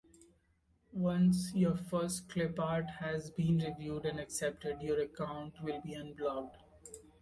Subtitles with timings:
[0.93, 6.57] Once your first clipart has been reviewed and accepted, your account will be unblocked.